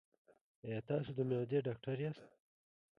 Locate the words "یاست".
2.05-2.23